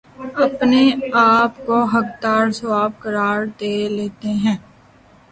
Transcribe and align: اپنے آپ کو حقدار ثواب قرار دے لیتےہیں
اپنے 0.45 0.79
آپ 1.15 1.57
کو 1.65 1.83
حقدار 1.93 2.51
ثواب 2.51 2.91
قرار 2.99 3.39
دے 3.59 3.73
لیتےہیں 3.89 4.57